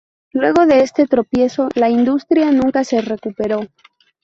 Luego 0.33 0.65
de 0.65 0.79
este 0.81 1.05
tropiezo 1.05 1.69
la 1.75 1.87
industria 1.87 2.51
nunca 2.51 2.83
se 2.83 3.01
recuperó. 3.01 3.59